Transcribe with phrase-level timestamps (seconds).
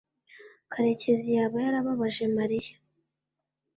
[0.71, 2.73] karekezi yaba yarababaje mariya